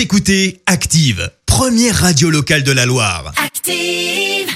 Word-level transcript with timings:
Vous 0.00 0.04
écoutez 0.04 0.62
Active, 0.64 1.30
première 1.44 1.94
radio 1.94 2.30
locale 2.30 2.62
de 2.62 2.72
la 2.72 2.86
Loire. 2.86 3.34
Active. 3.36 4.48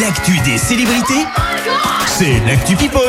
L'actu 0.00 0.38
des 0.44 0.58
célébrités, 0.58 1.26
c'est 2.06 2.38
l'actu 2.46 2.76
People. 2.76 3.00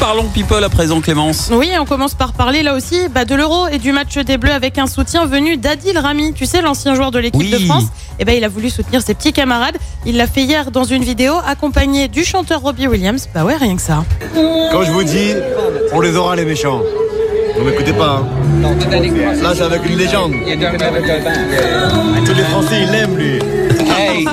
Parlons 0.00 0.28
people 0.30 0.64
à 0.64 0.68
présent, 0.68 1.00
Clémence. 1.00 1.48
Oui, 1.52 1.70
on 1.80 1.84
commence 1.84 2.14
par 2.14 2.32
parler 2.32 2.64
là 2.64 2.74
aussi 2.74 3.08
bah, 3.08 3.24
de 3.24 3.36
l'Euro 3.36 3.68
et 3.68 3.78
du 3.78 3.92
match 3.92 4.18
des 4.18 4.36
Bleus 4.36 4.50
avec 4.50 4.78
un 4.78 4.88
soutien 4.88 5.26
venu 5.26 5.56
d'Adil 5.56 5.96
Rami, 5.96 6.32
tu 6.34 6.44
sais, 6.44 6.60
l'ancien 6.60 6.96
joueur 6.96 7.12
de 7.12 7.20
l'équipe 7.20 7.40
Oui. 7.40 7.52
de 7.52 7.58
France. 7.58 7.84
Et 8.18 8.24
ben, 8.24 8.36
il 8.36 8.42
a 8.42 8.48
voulu 8.48 8.68
soutenir 8.68 9.00
ses 9.00 9.14
petits 9.14 9.32
camarades. 9.32 9.76
Il 10.06 10.16
l'a 10.16 10.26
fait 10.26 10.42
hier 10.42 10.72
dans 10.72 10.82
une 10.84 11.04
vidéo 11.04 11.34
accompagné 11.46 12.08
du 12.08 12.24
chanteur 12.24 12.62
Robbie 12.62 12.88
Williams. 12.88 13.28
Bah 13.32 13.44
ouais, 13.44 13.54
rien 13.54 13.76
que 13.76 13.82
ça. 13.82 14.04
Quand 14.72 14.82
je 14.82 14.90
vous 14.90 15.04
dis, 15.04 15.34
on 15.92 16.00
les 16.00 16.16
aura 16.16 16.34
les 16.34 16.44
méchants. 16.44 16.82
Vous 17.58 17.64
m'écoutez 17.64 17.92
pas, 17.92 18.22
hein 18.22 18.26
Là, 19.42 19.52
c'est 19.54 19.62
avec 19.62 19.84
une 19.86 19.96
légende. 19.96 20.32
Tous 22.24 22.34
les 22.34 22.42
Français, 22.44 22.82
ils 22.82 22.90
l'aiment, 22.90 23.16
lui. 23.16 23.38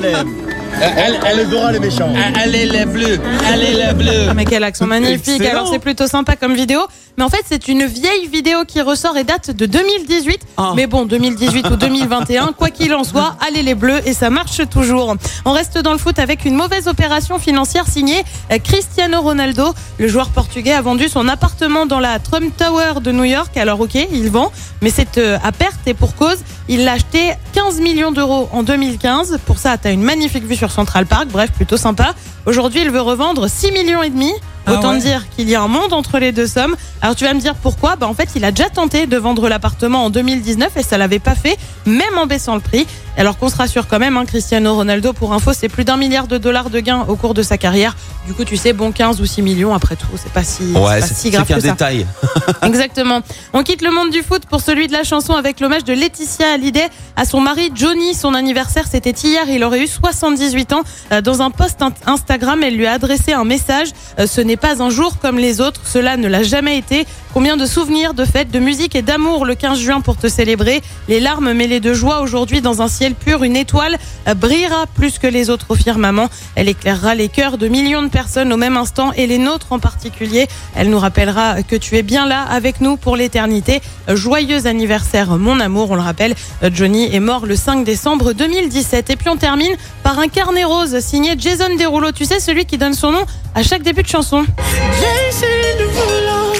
L'aiment. 0.01 0.43
Elle, 0.81 1.19
elle 1.25 1.37
les 1.47 1.55
aura 1.55 1.71
les 1.71 1.79
méchants. 1.79 2.11
Allez 2.35 2.65
les 2.65 2.85
bleus, 2.85 3.19
allez 3.47 3.73
les 3.73 3.93
bleus. 3.93 4.27
Ah 4.29 4.33
mais 4.33 4.43
quel 4.43 4.63
accent 4.63 4.87
magnifique. 4.87 5.39
Excellent. 5.39 5.51
Alors 5.51 5.67
c'est 5.71 5.79
plutôt 5.79 6.07
sympa 6.07 6.35
comme 6.35 6.55
vidéo. 6.55 6.79
Mais 7.17 7.23
en 7.23 7.29
fait, 7.29 7.43
c'est 7.47 7.67
une 7.67 7.85
vieille 7.85 8.27
vidéo 8.27 8.65
qui 8.65 8.81
ressort 8.81 9.17
et 9.17 9.23
date 9.23 9.51
de 9.51 9.65
2018. 9.65 10.41
Ah. 10.57 10.73
Mais 10.75 10.87
bon, 10.87 11.05
2018 11.05 11.69
ou 11.69 11.75
2021, 11.75 12.53
quoi 12.53 12.69
qu'il 12.69 12.93
en 12.93 13.03
soit, 13.03 13.35
allez 13.47 13.61
les 13.61 13.75
bleus 13.75 14.01
et 14.07 14.13
ça 14.13 14.29
marche 14.29 14.61
toujours. 14.69 15.15
On 15.45 15.51
reste 15.51 15.77
dans 15.77 15.91
le 15.91 15.99
foot 15.99 16.17
avec 16.17 16.45
une 16.45 16.55
mauvaise 16.55 16.87
opération 16.87 17.37
financière 17.37 17.87
signée 17.87 18.23
euh, 18.51 18.57
Cristiano 18.57 19.21
Ronaldo. 19.21 19.73
Le 19.99 20.07
joueur 20.07 20.29
portugais 20.29 20.73
a 20.73 20.81
vendu 20.81 21.07
son 21.07 21.27
appartement 21.27 21.85
dans 21.85 21.99
la 21.99 22.17
Trump 22.19 22.51
Tower 22.57 22.99
de 23.01 23.11
New 23.11 23.25
York. 23.25 23.55
Alors 23.57 23.79
ok, 23.79 23.95
il 24.11 24.29
vend, 24.29 24.51
mais 24.81 24.89
c'est 24.89 25.17
euh, 25.19 25.37
à 25.43 25.51
perte 25.51 25.79
et 25.85 25.93
pour 25.93 26.15
cause. 26.15 26.39
Il 26.67 26.85
l'a 26.85 26.93
acheté 26.93 27.33
15 27.53 27.79
millions 27.81 28.11
d'euros 28.11 28.49
en 28.51 28.63
2015. 28.63 29.39
Pour 29.45 29.59
ça, 29.59 29.77
t'as 29.77 29.91
une 29.91 30.03
magnifique 30.03 30.45
vue 30.45 30.55
sur 30.55 30.71
Central 30.71 31.05
Park. 31.05 31.27
Bref, 31.31 31.51
plutôt 31.51 31.77
sympa. 31.77 32.15
Aujourd'hui, 32.45 32.81
il 32.81 32.89
veut 32.89 33.01
revendre 33.01 33.49
6 33.49 33.71
millions 33.71 34.01
et 34.01 34.09
demi. 34.09 34.31
Ah 34.65 34.73
Autant 34.73 34.93
ouais. 34.93 34.99
dire 34.99 35.25
qu'il 35.29 35.49
y 35.49 35.55
a 35.55 35.61
un 35.61 35.67
monde 35.67 35.91
entre 35.93 36.19
les 36.19 36.31
deux 36.31 36.47
sommes. 36.47 36.75
Alors 37.01 37.15
tu 37.15 37.25
vas 37.25 37.33
me 37.33 37.39
dire 37.39 37.55
pourquoi? 37.55 37.95
Bah 37.95 38.07
en 38.07 38.13
fait, 38.13 38.29
il 38.35 38.45
a 38.45 38.51
déjà 38.51 38.69
tenté 38.69 39.07
de 39.07 39.17
vendre 39.17 39.49
l'appartement 39.49 40.05
en 40.05 40.09
2019 40.09 40.77
et 40.77 40.83
ça 40.83 40.97
l'avait 40.97 41.19
pas 41.19 41.35
fait, 41.35 41.57
même 41.85 42.17
en 42.17 42.25
baissant 42.25 42.55
le 42.55 42.61
prix. 42.61 42.87
Alors 43.15 43.37
qu'on 43.37 43.47
se 43.49 43.55
rassure 43.55 43.87
quand 43.87 43.99
même, 43.99 44.17
hein, 44.17 44.25
Cristiano 44.25 44.73
Ronaldo, 44.75 45.13
pour 45.13 45.33
info, 45.33 45.53
c'est 45.53 45.69
plus 45.69 45.85
d'un 45.85 45.97
milliard 45.97 46.27
de 46.27 46.37
dollars 46.39 46.69
de 46.71 46.79
gains 46.79 47.05
au 47.07 47.15
cours 47.15 47.33
de 47.35 47.43
sa 47.43 47.57
carrière. 47.59 47.95
Du 48.25 48.33
coup, 48.33 48.43
tu 48.43 48.57
sais, 48.57 48.73
bon 48.73 48.91
15 48.91 49.21
ou 49.21 49.25
6 49.25 49.41
millions 49.43 49.73
après 49.73 49.95
tout, 49.95 50.07
c'est 50.15 50.31
pas 50.31 50.43
si, 50.43 50.63
Ouais, 50.73 50.95
c'est 50.95 50.99
pas 51.01 51.07
c'est 51.07 51.13
si 51.13 51.21
c'est 51.21 51.29
grave 51.29 51.47
qu'un 51.47 51.55
que 51.55 51.61
ça. 51.61 51.71
détail. 51.71 52.07
Exactement. 52.63 53.21
On 53.53 53.61
quitte 53.63 53.81
le 53.83 53.91
monde 53.91 54.09
du 54.09 54.23
foot 54.23 54.45
pour 54.47 54.61
celui 54.61 54.87
de 54.87 54.93
la 54.93 55.03
chanson 55.03 55.33
avec 55.33 55.59
l'hommage 55.59 55.83
de 55.83 55.93
Laetitia 55.93 56.53
Hallyday 56.53 56.87
à 57.15 57.25
son 57.25 57.39
mari 57.39 57.71
Johnny. 57.75 58.13
Son 58.15 58.33
anniversaire, 58.33 58.85
c'était 58.89 59.11
hier. 59.11 59.43
Il 59.47 59.63
aurait 59.63 59.83
eu 59.83 59.87
78 59.87 60.73
ans. 60.73 60.81
Euh, 61.11 61.21
Dans 61.21 61.41
un 61.41 61.51
post 61.51 61.81
in- 61.81 61.93
Instagram, 62.07 62.61
elle 62.63 62.75
lui 62.75 62.87
a 62.87 62.93
adressé 62.93 63.33
un 63.33 63.45
message. 63.45 63.89
Euh, 64.19 64.25
Ce 64.27 64.41
n'est 64.41 64.57
pas 64.57 64.81
un 64.81 64.89
jour 64.89 65.17
comme 65.21 65.37
les 65.37 65.61
autres. 65.61 65.81
Cela 65.85 66.17
ne 66.17 66.27
l'a 66.27 66.43
jamais 66.43 66.77
été. 66.79 67.05
Combien 67.33 67.57
de 67.57 67.65
souvenirs, 67.65 68.13
de 68.13 68.25
fêtes, 68.25 68.51
de 68.51 68.59
musique 68.59 68.95
et 68.95 69.01
d'amour 69.01 69.45
le 69.45 69.55
15 69.55 69.79
juin 69.79 70.01
pour 70.01 70.17
te 70.17 70.27
célébrer. 70.27 70.83
Les 71.07 71.19
larmes 71.19 71.51
mêlées 71.53 71.79
de 71.79 71.91
joie 71.91 72.21
aujourd'hui 72.21 72.61
dans 72.61 72.83
un 72.83 72.87
ciel 72.87 73.15
pur. 73.15 73.43
Une 73.43 73.55
étoile 73.55 73.97
brillera 74.35 74.85
plus 74.85 75.17
que 75.17 75.25
les 75.25 75.49
autres 75.49 75.65
au 75.69 75.75
firmament. 75.75 76.29
Elle 76.53 76.69
éclairera 76.69 77.15
les 77.15 77.29
cœurs 77.29 77.57
de 77.57 77.67
millions 77.67 78.03
de 78.03 78.09
personnes 78.09 78.53
au 78.53 78.57
même 78.57 78.77
instant 78.77 79.11
et 79.13 79.25
les 79.25 79.39
nôtres 79.39 79.71
en 79.71 79.79
particulier. 79.79 80.47
Elle 80.75 80.91
nous 80.91 80.99
rappellera 80.99 81.63
que 81.63 81.75
tu 81.75 81.97
es 81.97 82.03
bien 82.03 82.27
là 82.27 82.43
avec 82.43 82.81
nous 82.81 82.97
pour 82.97 83.17
l'éternité. 83.17 83.81
Joyeux 84.07 84.67
anniversaire, 84.67 85.35
mon 85.39 85.59
amour. 85.59 85.89
On 85.89 85.95
le 85.95 86.01
rappelle, 86.01 86.35
Johnny 86.71 87.15
est 87.15 87.19
mort 87.19 87.47
le 87.47 87.55
5 87.55 87.83
décembre 87.83 88.33
2017. 88.33 89.09
Et 89.09 89.15
puis 89.15 89.29
on 89.29 89.37
termine 89.37 89.75
par 90.03 90.19
un 90.19 90.27
carnet 90.27 90.65
rose 90.65 90.99
signé 90.99 91.33
Jason 91.35 91.75
Derulo. 91.79 92.11
Tu 92.11 92.25
sais, 92.25 92.39
celui 92.39 92.65
qui 92.67 92.77
donne 92.77 92.93
son 92.93 93.11
nom 93.11 93.25
à 93.55 93.63
chaque 93.63 93.81
début 93.81 94.03
de 94.03 94.07
chanson. 94.07 94.45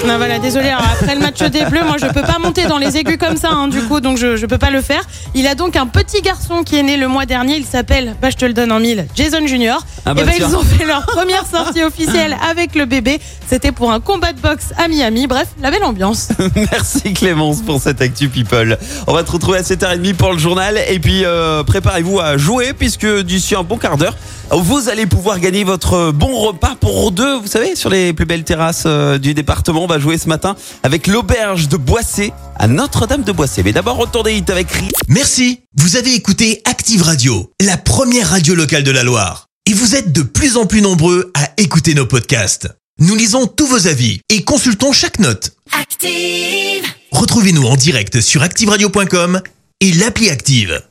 Non 0.06 0.18
voilà, 0.18 0.38
désolé. 0.38 0.68
alors, 0.68 0.84
après 0.84 1.14
le 1.14 1.20
match 1.20 1.38
des 1.42 1.64
Bleus, 1.64 1.84
moi 1.84 1.96
je 1.98 2.06
peux 2.06 2.20
pas 2.20 2.38
monter 2.38 2.66
dans 2.66 2.76
les 2.76 2.96
aigus 2.96 3.16
comme 3.16 3.36
ça, 3.36 3.50
hein, 3.50 3.68
du 3.68 3.80
coup, 3.82 4.00
donc 4.00 4.18
je, 4.18 4.36
je 4.36 4.44
peux 4.46 4.58
pas 4.58 4.70
le 4.70 4.82
faire. 4.82 5.02
Il 5.34 5.46
a 5.46 5.54
donc 5.54 5.76
un 5.76 5.86
petit 5.86 6.20
garçon 6.20 6.62
qui 6.62 6.76
est 6.76 6.82
né 6.82 6.96
le 6.96 7.08
mois 7.08 7.24
dernier. 7.24 7.56
Il 7.56 7.64
s'appelle, 7.64 8.14
bah 8.20 8.28
je 8.30 8.36
te 8.36 8.44
le 8.44 8.52
donne 8.52 8.70
en 8.70 8.80
mille, 8.80 9.06
Jason 9.14 9.46
Junior. 9.46 9.84
Ah 10.04 10.12
bah 10.12 10.22
et 10.22 10.24
ben 10.26 10.34
ils 10.36 10.56
ont 10.56 10.62
fait 10.62 10.84
leur 10.84 11.06
première 11.06 11.46
sortie 11.46 11.82
officielle 11.82 12.36
avec 12.50 12.74
le 12.74 12.84
bébé. 12.84 13.18
C'était 13.48 13.72
pour 13.72 13.92
un 13.92 14.00
combat 14.00 14.32
de 14.32 14.40
boxe 14.40 14.72
à 14.76 14.88
Miami. 14.88 15.26
Bref, 15.26 15.48
la 15.62 15.70
belle 15.70 15.84
ambiance. 15.84 16.28
Merci 16.54 17.14
Clémence 17.14 17.62
pour 17.62 17.80
cette 17.80 18.02
actu 18.02 18.28
people. 18.28 18.78
On 19.06 19.14
va 19.14 19.22
te 19.22 19.32
retrouver 19.32 19.58
à 19.58 19.62
7h30 19.62 20.14
pour 20.14 20.32
le 20.32 20.38
journal 20.38 20.78
et 20.88 20.98
puis 20.98 21.24
euh, 21.24 21.62
préparez-vous 21.62 22.20
à 22.20 22.36
jouer 22.36 22.72
puisque 22.74 23.06
d'ici 23.22 23.54
un 23.54 23.62
bon 23.62 23.78
quart 23.78 23.96
d'heure, 23.96 24.16
vous 24.50 24.88
allez 24.88 25.06
pouvoir 25.06 25.40
gagner 25.40 25.64
votre 25.64 26.12
bon 26.12 26.34
repas 26.38 26.74
pour 26.78 27.10
deux, 27.10 27.38
vous 27.38 27.46
savez, 27.46 27.74
sur 27.76 27.88
les 27.90 28.12
plus 28.12 28.26
belles 28.26 28.44
terrasses 28.44 28.84
euh, 28.86 29.18
du 29.18 29.32
département. 29.34 29.86
Va 29.94 30.00
jouer 30.00 30.18
ce 30.18 30.28
matin 30.28 30.56
avec 30.82 31.06
l'auberge 31.06 31.68
de 31.68 31.76
Boissé 31.76 32.32
à 32.56 32.66
Notre-Dame 32.66 33.22
de 33.22 33.30
Boissé. 33.30 33.62
Mais 33.62 33.72
d'abord, 33.72 33.96
retour 33.96 34.24
des 34.24 34.34
hits 34.34 34.42
avec 34.48 34.68
Ri. 34.72 34.88
Merci. 35.06 35.60
Vous 35.76 35.94
avez 35.94 36.12
écouté 36.16 36.62
Active 36.64 37.02
Radio, 37.02 37.52
la 37.60 37.76
première 37.76 38.30
radio 38.30 38.56
locale 38.56 38.82
de 38.82 38.90
la 38.90 39.04
Loire. 39.04 39.46
Et 39.66 39.72
vous 39.72 39.94
êtes 39.94 40.10
de 40.10 40.22
plus 40.22 40.56
en 40.56 40.66
plus 40.66 40.80
nombreux 40.80 41.30
à 41.34 41.48
écouter 41.58 41.94
nos 41.94 42.06
podcasts. 42.06 42.66
Nous 42.98 43.14
lisons 43.14 43.46
tous 43.46 43.68
vos 43.68 43.86
avis 43.86 44.18
et 44.30 44.42
consultons 44.42 44.90
chaque 44.92 45.20
note. 45.20 45.52
Active. 45.80 46.84
Retrouvez-nous 47.12 47.62
en 47.62 47.76
direct 47.76 48.20
sur 48.20 48.42
activeradio.com 48.42 49.42
et 49.78 49.92
l'appli 49.92 50.28
Active. 50.28 50.82